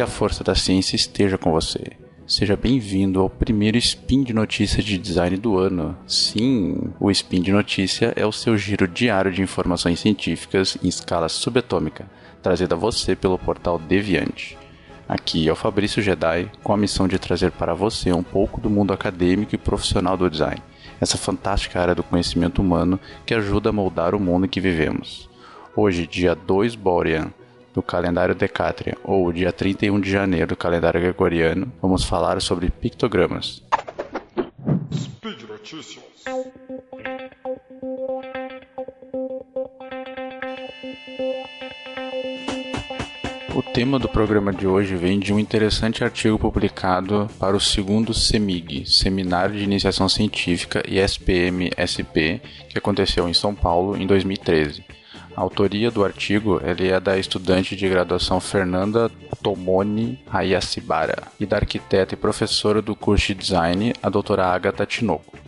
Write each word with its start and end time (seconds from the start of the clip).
que 0.00 0.04
a 0.04 0.06
força 0.06 0.42
da 0.42 0.54
ciência 0.54 0.96
esteja 0.96 1.36
com 1.36 1.52
você. 1.52 1.82
Seja 2.26 2.56
bem-vindo 2.56 3.20
ao 3.20 3.28
primeiro 3.28 3.76
Spin 3.76 4.22
de 4.22 4.32
Notícia 4.32 4.82
de 4.82 4.96
Design 4.96 5.36
do 5.36 5.58
ano. 5.58 5.94
Sim, 6.06 6.90
o 6.98 7.10
Spin 7.10 7.42
de 7.42 7.52
Notícia 7.52 8.14
é 8.16 8.24
o 8.24 8.32
seu 8.32 8.56
giro 8.56 8.88
diário 8.88 9.30
de 9.30 9.42
informações 9.42 10.00
científicas 10.00 10.78
em 10.82 10.88
escala 10.88 11.28
subatômica, 11.28 12.10
trazido 12.42 12.74
a 12.74 12.78
você 12.78 13.14
pelo 13.14 13.38
portal 13.38 13.78
Deviante. 13.78 14.56
Aqui 15.06 15.46
é 15.46 15.52
o 15.52 15.56
Fabrício 15.56 16.02
Jedi, 16.02 16.50
com 16.62 16.72
a 16.72 16.78
missão 16.78 17.06
de 17.06 17.18
trazer 17.18 17.50
para 17.50 17.74
você 17.74 18.10
um 18.10 18.22
pouco 18.22 18.58
do 18.58 18.70
mundo 18.70 18.94
acadêmico 18.94 19.54
e 19.54 19.58
profissional 19.58 20.16
do 20.16 20.30
design, 20.30 20.62
essa 20.98 21.18
fantástica 21.18 21.78
área 21.78 21.94
do 21.94 22.02
conhecimento 22.02 22.62
humano 22.62 22.98
que 23.26 23.34
ajuda 23.34 23.68
a 23.68 23.72
moldar 23.74 24.14
o 24.14 24.18
mundo 24.18 24.46
em 24.46 24.48
que 24.48 24.62
vivemos. 24.62 25.28
Hoje, 25.76 26.06
dia 26.06 26.34
2 26.34 26.74
Borean, 26.74 27.30
do 27.72 27.82
calendário 27.82 28.34
Decatrian, 28.34 28.96
ou 29.04 29.32
dia 29.32 29.52
31 29.52 30.00
de 30.00 30.10
janeiro 30.10 30.48
do 30.48 30.56
calendário 30.56 31.00
Gregoriano, 31.00 31.72
vamos 31.80 32.04
falar 32.04 32.40
sobre 32.40 32.70
pictogramas. 32.70 33.62
Speed 34.92 35.42
Notícias. 35.48 36.04
O 43.54 43.62
tema 43.62 43.98
do 43.98 44.08
programa 44.08 44.52
de 44.52 44.66
hoje 44.66 44.96
vem 44.96 45.18
de 45.18 45.32
um 45.32 45.38
interessante 45.38 46.02
artigo 46.02 46.38
publicado 46.38 47.28
para 47.38 47.56
o 47.56 47.60
segundo 47.60 48.14
CEMIG, 48.14 48.86
Seminário 48.86 49.54
de 49.54 49.64
Iniciação 49.64 50.08
Científica 50.08 50.82
e 50.88 50.98
SPM-SP, 50.98 52.40
que 52.68 52.78
aconteceu 52.78 53.28
em 53.28 53.34
São 53.34 53.54
Paulo 53.54 53.96
em 53.96 54.06
2013. 54.06 54.99
A 55.36 55.40
autoria 55.40 55.90
do 55.90 56.04
artigo 56.04 56.60
ele 56.64 56.88
é 56.88 56.98
da 56.98 57.18
estudante 57.18 57.76
de 57.76 57.88
graduação 57.88 58.40
Fernanda 58.40 59.10
Tomoni 59.42 60.18
Hayashibara 60.30 61.22
e 61.38 61.46
da 61.46 61.56
arquiteta 61.56 62.14
e 62.14 62.16
professora 62.16 62.82
do 62.82 62.94
curso 62.94 63.28
de 63.28 63.34
design, 63.34 63.94
a 64.02 64.08
doutora 64.08 64.46
Agatha 64.46 64.84
Tinoco. 64.84 65.38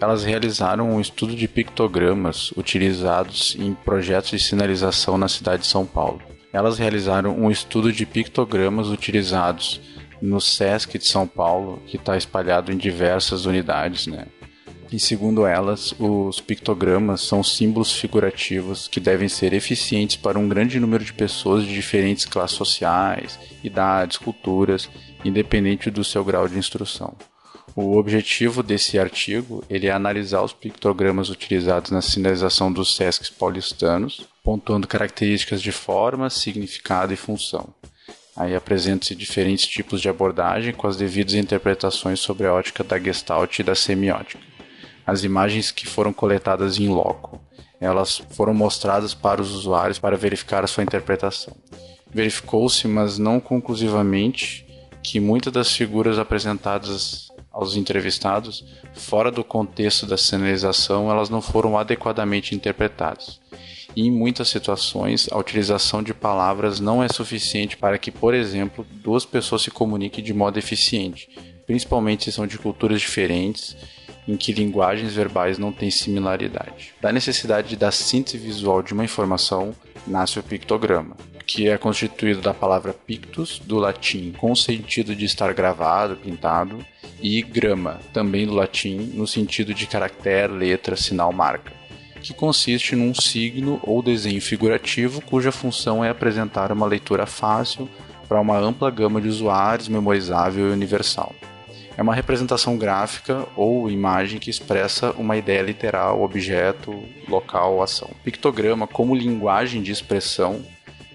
Elas 0.00 0.24
realizaram 0.24 0.90
um 0.90 1.00
estudo 1.00 1.34
de 1.34 1.48
pictogramas 1.48 2.52
utilizados 2.52 3.56
em 3.58 3.72
projetos 3.72 4.30
de 4.30 4.38
sinalização 4.38 5.16
na 5.16 5.28
cidade 5.28 5.62
de 5.62 5.68
São 5.68 5.86
Paulo. 5.86 6.20
Elas 6.52 6.78
realizaram 6.78 7.36
um 7.36 7.50
estudo 7.50 7.92
de 7.92 8.06
pictogramas 8.06 8.88
utilizados 8.88 9.80
no 10.20 10.40
SESC 10.40 10.98
de 10.98 11.06
São 11.06 11.26
Paulo, 11.26 11.82
que 11.86 11.96
está 11.96 12.16
espalhado 12.16 12.72
em 12.72 12.76
diversas 12.76 13.44
unidades, 13.44 14.06
né? 14.06 14.26
E 14.90 15.00
segundo 15.00 15.44
elas, 15.44 15.94
os 15.98 16.40
pictogramas 16.40 17.20
são 17.22 17.42
símbolos 17.42 17.92
figurativos 17.92 18.86
que 18.86 19.00
devem 19.00 19.28
ser 19.28 19.52
eficientes 19.52 20.16
para 20.16 20.38
um 20.38 20.48
grande 20.48 20.78
número 20.78 21.04
de 21.04 21.12
pessoas 21.12 21.64
de 21.64 21.74
diferentes 21.74 22.24
classes 22.24 22.56
sociais, 22.56 23.38
idades, 23.64 24.16
culturas, 24.16 24.88
independente 25.24 25.90
do 25.90 26.04
seu 26.04 26.24
grau 26.24 26.48
de 26.48 26.56
instrução. 26.56 27.16
O 27.74 27.98
objetivo 27.98 28.62
desse 28.62 28.98
artigo 28.98 29.62
ele 29.68 29.88
é 29.88 29.90
analisar 29.90 30.42
os 30.42 30.52
pictogramas 30.52 31.30
utilizados 31.30 31.90
na 31.90 32.00
sinalização 32.00 32.72
dos 32.72 32.94
SESCs 32.94 33.28
paulistanos, 33.28 34.24
pontuando 34.42 34.86
características 34.86 35.60
de 35.60 35.72
forma, 35.72 36.30
significado 36.30 37.12
e 37.12 37.16
função. 37.16 37.68
Aí 38.36 38.54
apresentam-se 38.54 39.16
diferentes 39.16 39.66
tipos 39.66 40.00
de 40.00 40.08
abordagem 40.08 40.72
com 40.72 40.86
as 40.86 40.96
devidas 40.96 41.34
interpretações 41.34 42.20
sobre 42.20 42.46
a 42.46 42.54
ótica 42.54 42.84
da 42.84 42.98
Gestalt 42.98 43.58
e 43.58 43.62
da 43.62 43.74
semiótica 43.74 44.55
as 45.06 45.22
imagens 45.22 45.70
que 45.70 45.86
foram 45.86 46.12
coletadas 46.12 46.78
em 46.78 46.88
loco. 46.88 47.40
Elas 47.80 48.22
foram 48.30 48.52
mostradas 48.52 49.14
para 49.14 49.40
os 49.40 49.52
usuários 49.54 49.98
para 49.98 50.16
verificar 50.16 50.64
a 50.64 50.66
sua 50.66 50.82
interpretação. 50.82 51.54
Verificou-se, 52.10 52.88
mas 52.88 53.18
não 53.18 53.38
conclusivamente, 53.38 54.66
que 55.02 55.20
muitas 55.20 55.52
das 55.52 55.70
figuras 55.70 56.18
apresentadas 56.18 57.28
aos 57.52 57.76
entrevistados, 57.76 58.64
fora 58.92 59.30
do 59.30 59.44
contexto 59.44 60.04
da 60.04 60.16
sinalização, 60.16 61.10
elas 61.10 61.30
não 61.30 61.40
foram 61.40 61.78
adequadamente 61.78 62.54
interpretadas. 62.54 63.40
E 63.94 64.06
em 64.06 64.10
muitas 64.10 64.48
situações, 64.48 65.26
a 65.30 65.38
utilização 65.38 66.02
de 66.02 66.12
palavras 66.12 66.80
não 66.80 67.02
é 67.02 67.08
suficiente 67.08 67.76
para 67.76 67.96
que, 67.96 68.10
por 68.10 68.34
exemplo, 68.34 68.86
duas 68.90 69.24
pessoas 69.24 69.62
se 69.62 69.70
comuniquem 69.70 70.22
de 70.22 70.34
modo 70.34 70.58
eficiente, 70.58 71.30
principalmente 71.66 72.24
se 72.24 72.32
são 72.32 72.46
de 72.46 72.58
culturas 72.58 73.00
diferentes 73.00 73.74
em 74.26 74.36
que 74.36 74.52
linguagens 74.52 75.14
verbais 75.14 75.58
não 75.58 75.72
têm 75.72 75.90
similaridade. 75.90 76.94
Da 77.00 77.12
necessidade 77.12 77.76
da 77.76 77.90
síntese 77.90 78.38
visual 78.38 78.82
de 78.82 78.92
uma 78.92 79.04
informação 79.04 79.74
nasce 80.06 80.38
o 80.38 80.42
pictograma, 80.42 81.16
que 81.46 81.68
é 81.68 81.78
constituído 81.78 82.40
da 82.40 82.52
palavra 82.52 82.92
pictus, 82.92 83.58
do 83.58 83.78
latim 83.78 84.32
com 84.36 84.52
o 84.52 84.56
sentido 84.56 85.14
de 85.14 85.24
estar 85.24 85.52
gravado, 85.54 86.16
pintado, 86.16 86.84
e 87.20 87.40
grama, 87.42 88.00
também 88.12 88.46
do 88.46 88.52
latim, 88.52 89.12
no 89.14 89.26
sentido 89.26 89.72
de 89.72 89.86
caractere, 89.86 90.52
letra, 90.52 90.96
sinal, 90.96 91.32
marca, 91.32 91.72
que 92.20 92.34
consiste 92.34 92.94
num 92.94 93.14
signo 93.14 93.80
ou 93.82 94.02
desenho 94.02 94.40
figurativo 94.40 95.20
cuja 95.22 95.52
função 95.52 96.04
é 96.04 96.10
apresentar 96.10 96.72
uma 96.72 96.86
leitura 96.86 97.24
fácil 97.24 97.88
para 98.28 98.40
uma 98.40 98.58
ampla 98.58 98.90
gama 98.90 99.20
de 99.20 99.28
usuários, 99.28 99.88
memorizável 99.88 100.68
e 100.68 100.72
universal. 100.72 101.34
É 101.96 102.02
uma 102.02 102.14
representação 102.14 102.76
gráfica 102.76 103.46
ou 103.56 103.90
imagem 103.90 104.38
que 104.38 104.50
expressa 104.50 105.12
uma 105.12 105.36
ideia 105.36 105.62
literal, 105.62 106.22
objeto, 106.22 106.92
local 107.26 107.82
ação. 107.82 108.10
Pictograma, 108.22 108.86
como 108.86 109.14
linguagem 109.14 109.82
de 109.82 109.92
expressão, 109.92 110.62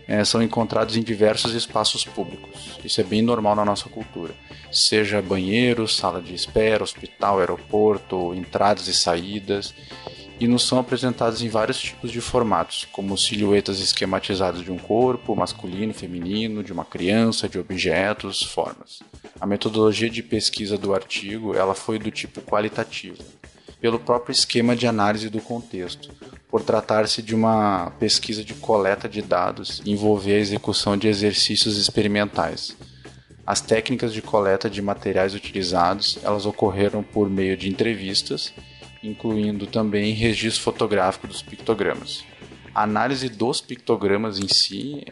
é, 0.07 0.25
são 0.25 0.41
encontrados 0.41 0.97
em 0.97 1.03
diversos 1.03 1.53
espaços 1.53 2.03
públicos. 2.03 2.79
Isso 2.83 2.99
é 2.99 3.03
bem 3.03 3.21
normal 3.21 3.55
na 3.55 3.63
nossa 3.63 3.87
cultura. 3.89 4.33
Seja 4.71 5.21
banheiro, 5.21 5.87
sala 5.87 6.19
de 6.19 6.33
espera, 6.33 6.83
hospital, 6.83 7.39
aeroporto, 7.39 8.33
entradas 8.33 8.87
e 8.87 8.93
saídas 8.93 9.75
e 10.39 10.47
nos 10.47 10.67
são 10.67 10.79
apresentados 10.79 11.43
em 11.43 11.49
vários 11.49 11.79
tipos 11.79 12.11
de 12.11 12.19
formatos, 12.19 12.87
como 12.91 13.15
silhuetas 13.15 13.79
esquematizadas 13.79 14.63
de 14.63 14.71
um 14.71 14.77
corpo, 14.77 15.35
masculino, 15.35 15.93
feminino, 15.93 16.63
de 16.63 16.73
uma 16.73 16.83
criança, 16.83 17.47
de 17.47 17.59
objetos, 17.59 18.41
formas. 18.41 19.01
A 19.41 19.47
metodologia 19.47 20.09
de 20.09 20.21
pesquisa 20.21 20.77
do 20.77 20.93
artigo 20.93 21.55
ela 21.55 21.73
foi 21.73 21.97
do 21.97 22.11
tipo 22.11 22.39
qualitativo, 22.41 23.17
pelo 23.81 23.99
próprio 23.99 24.31
esquema 24.31 24.75
de 24.75 24.85
análise 24.85 25.29
do 25.29 25.41
contexto, 25.41 26.11
por 26.47 26.61
tratar-se 26.61 27.23
de 27.23 27.33
uma 27.33 27.91
pesquisa 27.99 28.43
de 28.43 28.53
coleta 28.53 29.09
de 29.09 29.21
dados 29.21 29.81
envolver 29.83 30.35
a 30.35 30.39
execução 30.39 30.95
de 30.95 31.07
exercícios 31.07 31.75
experimentais. 31.77 32.77
As 33.45 33.59
técnicas 33.59 34.13
de 34.13 34.21
coleta 34.21 34.69
de 34.69 34.81
materiais 34.81 35.33
utilizados, 35.33 36.19
elas 36.23 36.45
ocorreram 36.45 37.01
por 37.01 37.27
meio 37.27 37.57
de 37.57 37.67
entrevistas 37.67 38.53
incluindo 39.03 39.65
também 39.65 40.13
registro 40.13 40.63
fotográfico 40.63 41.27
dos 41.27 41.41
pictogramas. 41.41 42.23
A 42.73 42.83
análise 42.83 43.27
dos 43.27 43.59
pictogramas 43.59 44.39
em 44.39 44.47
si 44.47 45.03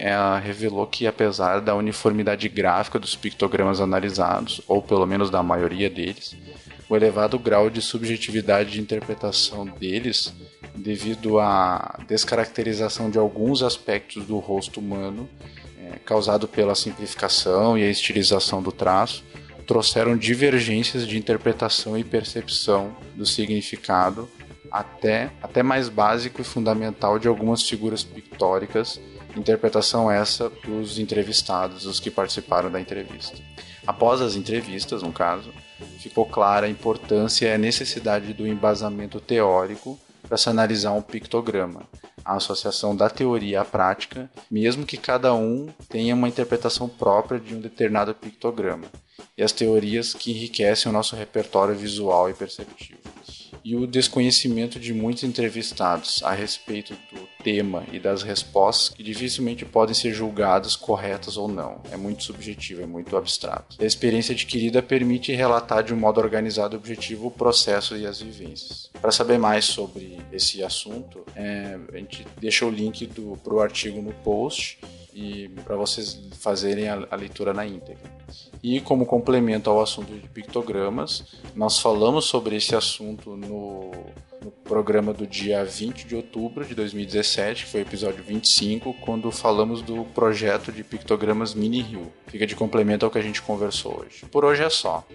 revelou 0.42 0.88
que, 0.88 1.06
apesar 1.06 1.60
da 1.60 1.76
uniformidade 1.76 2.48
gráfica 2.48 2.98
dos 2.98 3.16
pictogramas 3.16 3.82
analisados, 3.82 4.62
ou 4.66 4.82
pelo 4.82 5.06
menos 5.06 5.30
da 5.30 5.44
maioria 5.44 5.90
deles, 5.90 6.36
o 6.88 6.96
elevado 6.96 7.38
grau 7.38 7.70
de 7.70 7.82
subjetividade 7.82 8.72
de 8.72 8.82
interpretação 8.82 9.66
deles, 9.66 10.34
devido 10.74 11.38
à 11.38 12.00
descaracterização 12.08 13.12
de 13.12 13.20
alguns 13.20 13.62
aspectos 13.62 14.26
do 14.26 14.40
rosto 14.40 14.80
humano, 14.80 15.30
é, 15.78 15.98
causado 16.00 16.48
pela 16.48 16.74
simplificação 16.74 17.78
e 17.78 17.84
a 17.84 17.90
estilização 17.90 18.64
do 18.64 18.72
traço, 18.72 19.24
trouxeram 19.68 20.18
divergências 20.18 21.06
de 21.06 21.18
interpretação 21.18 21.98
e 21.98 22.04
percepção 22.04 22.96
do 23.16 23.26
significado 23.26 24.28
até, 24.72 25.32
até 25.42 25.64
mais 25.64 25.90
básico 25.90 26.42
e 26.42 26.44
fundamental 26.44 27.18
de 27.20 27.28
algumas 27.28 27.62
figuras 27.62 28.04
pictóricas, 28.04 29.00
interpretação 29.36 30.12
essa 30.12 30.50
dos 30.50 31.00
entrevistados, 31.00 31.86
os 31.86 32.00
que 32.00 32.12
participaram 32.12 32.72
da 32.72 32.80
entrevista. 32.80 33.38
Após 33.86 34.22
as 34.22 34.36
entrevistas, 34.36 35.02
no 35.02 35.12
caso, 35.12 35.52
ficou 36.00 36.26
clara 36.26 36.68
a 36.68 36.70
importância 36.70 37.48
e 37.48 37.54
a 37.54 37.58
necessidade 37.58 38.34
do 38.34 38.48
embasamento 38.48 39.20
teórico 39.20 40.00
para 40.28 40.38
se 40.38 40.50
analisar 40.50 40.92
um 40.92 41.02
pictograma, 41.02 41.84
a 42.24 42.36
associação 42.36 42.96
da 42.96 43.10
teoria 43.10 43.62
à 43.62 43.66
prática, 43.66 44.30
mesmo 44.52 44.86
que 44.86 44.98
cada 44.98 45.34
um 45.34 45.68
tenha 45.88 46.14
uma 46.14 46.28
interpretação 46.28 46.88
própria 46.88 47.40
de 47.40 47.56
um 47.56 47.60
determinado 47.60 48.14
pictograma 48.14 48.86
e 49.38 49.44
as 49.44 49.52
teorias 49.52 50.14
que 50.14 50.32
enriquecem 50.32 50.90
o 50.90 50.94
nosso 50.94 51.16
repertório 51.16 51.74
visual 51.74 52.30
e 52.30 52.34
perceptivo. 52.34 53.00
E 53.64 53.76
o 53.76 53.86
desconhecimento 53.86 54.80
de 54.80 54.94
muitos 54.94 55.24
entrevistados 55.24 56.22
a 56.24 56.32
respeito 56.32 56.94
do 57.12 57.28
tema 57.44 57.84
e 57.92 58.00
das 58.00 58.24
respostas 58.24 58.90
que 58.90 59.04
dificilmente 59.04 59.66
podem 59.66 59.94
ser 59.94 60.14
julgadas 60.14 60.76
corretas 60.76 61.38
ou 61.38 61.48
não. 61.48 61.82
É 61.92 61.98
muito 61.98 62.24
subjetivo, 62.24 62.82
é 62.82 62.86
muito 62.86 63.16
abstrato. 63.16 63.78
A 63.80 63.86
experiência 63.86 64.34
adquirida 64.34 64.82
permite 64.82 65.34
relatar 65.34 65.84
de 65.84 65.94
um 65.94 65.98
modo 65.98 66.20
organizado 66.20 66.76
e 66.76 66.78
objetivo 66.78 67.28
o 67.28 67.32
processo 67.32 67.96
e 67.96 68.06
as 68.06 68.22
vivências. 68.22 68.90
Para 69.02 69.12
saber 69.12 69.38
mais 69.38 69.66
sobre 69.66 70.18
esse 70.32 70.64
assunto, 70.64 71.24
é, 71.36 71.78
a 71.94 71.98
gente 71.98 72.26
deixa 72.40 72.66
o 72.66 72.70
link 72.70 73.10
para 73.44 73.54
o 73.54 73.62
artigo 73.62 74.02
no 74.02 74.14
post 74.14 74.78
e 75.14 75.50
para 75.66 75.76
vocês 75.76 76.20
fazerem 76.40 76.88
a, 76.88 77.08
a, 77.10 77.16
leitura 77.16 77.54
na 77.54 77.66
íntegra. 77.66 78.10
E 78.62 78.80
como 78.82 79.06
complemento 79.06 79.70
ao 79.70 79.82
assunto 79.82 80.14
de 80.14 80.28
pictogramas, 80.28 81.36
nós 81.56 81.80
falamos 81.80 82.26
sobre 82.26 82.56
esse 82.56 82.76
assunto 82.76 83.36
no, 83.36 83.92
no 84.44 84.52
programa 84.64 85.14
do 85.14 85.26
dia 85.26 85.64
20 85.64 86.06
de 86.06 86.16
outubro 86.16 86.66
de 86.66 86.76
2017, 86.76 87.66
que 87.66 87.72
foi 87.72 87.82
o 87.82 87.84
episódio 87.84 88.24
25, 88.24 88.94
quando 89.02 89.32
falamos 89.32 89.82
do 89.82 90.06
projeto 90.14 90.72
de 90.72 90.84
pictogramas 90.84 91.54
Mini 91.54 91.82
Rio. 91.82 92.12
Fica 92.28 92.46
de 92.46 92.56
complemento 92.56 93.06
ao 93.06 93.12
que 93.12 93.18
a 93.18 93.24
gente 93.24 93.42
conversou 93.42 94.02
hoje. 94.02 94.26
Por 94.32 94.46
hoje 94.46 94.64
é 94.64 94.70
só. 94.70 95.06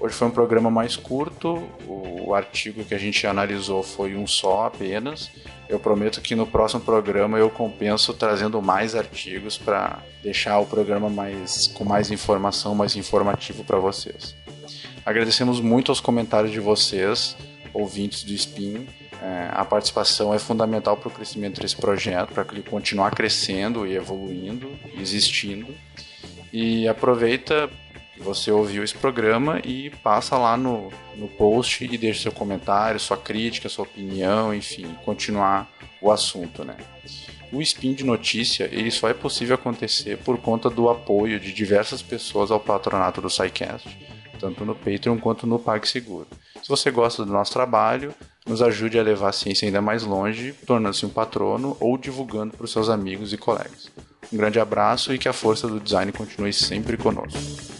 Hoje 0.00 0.14
foi 0.14 0.28
um 0.28 0.30
programa 0.30 0.70
mais 0.70 0.96
curto, 0.96 1.62
o 1.86 2.32
artigo 2.34 2.82
que 2.84 2.94
a 2.94 2.98
gente 2.98 3.26
analisou 3.26 3.82
foi 3.82 4.16
um 4.16 4.26
só 4.26 4.66
apenas. 4.66 5.30
Eu 5.70 5.78
prometo 5.78 6.20
que 6.20 6.34
no 6.34 6.44
próximo 6.44 6.80
programa 6.80 7.38
eu 7.38 7.48
compenso 7.48 8.12
trazendo 8.12 8.60
mais 8.60 8.96
artigos 8.96 9.56
para 9.56 10.02
deixar 10.20 10.58
o 10.58 10.66
programa 10.66 11.08
mais 11.08 11.68
com 11.68 11.84
mais 11.84 12.10
informação, 12.10 12.74
mais 12.74 12.96
informativo 12.96 13.62
para 13.62 13.78
vocês. 13.78 14.34
Agradecemos 15.06 15.60
muito 15.60 15.92
aos 15.92 16.00
comentários 16.00 16.50
de 16.50 16.58
vocês, 16.58 17.36
ouvintes 17.72 18.24
do 18.24 18.32
Spin. 18.32 18.84
É, 19.22 19.48
a 19.52 19.64
participação 19.64 20.34
é 20.34 20.40
fundamental 20.40 20.96
para 20.96 21.06
o 21.06 21.12
crescimento 21.12 21.60
desse 21.60 21.76
projeto, 21.76 22.32
para 22.32 22.44
que 22.44 22.52
ele 22.52 22.62
continuar 22.64 23.12
crescendo 23.12 23.86
e 23.86 23.94
evoluindo, 23.94 24.72
existindo. 24.98 25.72
E 26.52 26.88
aproveita 26.88 27.70
você 28.20 28.50
ouviu 28.50 28.84
esse 28.84 28.94
programa 28.94 29.60
e 29.64 29.90
passa 30.02 30.36
lá 30.36 30.56
no, 30.56 30.90
no 31.16 31.28
post 31.28 31.84
e 31.84 31.98
deixa 31.98 32.22
seu 32.22 32.32
comentário, 32.32 33.00
sua 33.00 33.16
crítica, 33.16 33.68
sua 33.68 33.84
opinião, 33.84 34.54
enfim, 34.54 34.86
continuar 35.04 35.68
o 36.00 36.10
assunto, 36.10 36.64
né? 36.64 36.76
O 37.52 37.60
spin 37.60 37.94
de 37.94 38.04
notícia 38.04 38.68
ele 38.70 38.90
só 38.90 39.08
é 39.08 39.14
possível 39.14 39.56
acontecer 39.56 40.18
por 40.18 40.38
conta 40.38 40.70
do 40.70 40.88
apoio 40.88 41.40
de 41.40 41.52
diversas 41.52 42.00
pessoas 42.00 42.50
ao 42.50 42.60
patronato 42.60 43.20
do 43.20 43.28
SciCast, 43.28 43.88
tanto 44.38 44.64
no 44.64 44.74
Patreon 44.74 45.18
quanto 45.18 45.46
no 45.46 45.58
PagSeguro. 45.58 46.28
Se 46.62 46.68
você 46.68 46.90
gosta 46.90 47.24
do 47.24 47.32
nosso 47.32 47.52
trabalho, 47.52 48.14
nos 48.46 48.62
ajude 48.62 48.98
a 48.98 49.02
levar 49.02 49.30
a 49.30 49.32
ciência 49.32 49.66
ainda 49.66 49.82
mais 49.82 50.04
longe, 50.04 50.52
tornando-se 50.66 51.04
um 51.04 51.10
patrono 51.10 51.76
ou 51.80 51.98
divulgando 51.98 52.56
para 52.56 52.64
os 52.64 52.72
seus 52.72 52.88
amigos 52.88 53.32
e 53.32 53.36
colegas. 53.36 53.90
Um 54.32 54.36
grande 54.36 54.60
abraço 54.60 55.12
e 55.12 55.18
que 55.18 55.28
a 55.28 55.32
força 55.32 55.66
do 55.66 55.80
design 55.80 56.12
continue 56.12 56.52
sempre 56.52 56.96
conosco. 56.96 57.79